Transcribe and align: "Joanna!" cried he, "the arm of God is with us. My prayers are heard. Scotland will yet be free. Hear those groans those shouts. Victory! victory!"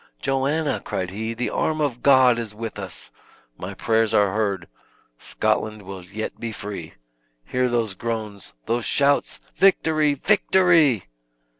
"Joanna!" 0.19 0.79
cried 0.79 1.11
he, 1.11 1.35
"the 1.35 1.51
arm 1.51 1.79
of 1.79 2.01
God 2.01 2.39
is 2.39 2.55
with 2.55 2.79
us. 2.79 3.11
My 3.55 3.75
prayers 3.75 4.15
are 4.15 4.33
heard. 4.33 4.67
Scotland 5.19 5.83
will 5.83 6.03
yet 6.03 6.39
be 6.39 6.51
free. 6.51 6.95
Hear 7.45 7.69
those 7.69 7.93
groans 7.93 8.55
those 8.65 8.83
shouts. 8.83 9.39
Victory! 9.55 10.15
victory!" 10.15 11.05